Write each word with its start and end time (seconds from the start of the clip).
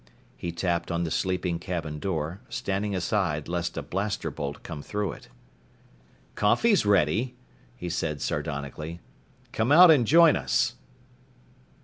He 0.35 0.51
tapped 0.51 0.89
on 0.89 1.03
the 1.03 1.11
sleeping 1.11 1.59
cabin 1.59 1.99
door, 1.99 2.41
standing 2.49 2.95
aside 2.95 3.47
lest 3.47 3.77
a 3.77 3.83
blaster 3.83 4.31
bolt 4.31 4.63
come 4.63 4.81
through 4.81 5.11
it. 5.11 5.29
"Coffee's 6.33 6.87
ready," 6.87 7.35
he 7.75 7.87
said 7.87 8.19
sardonically. 8.19 8.99
"Come 9.51 9.71
out 9.71 9.91
and 9.91 10.07
join 10.07 10.35
us." 10.35 10.73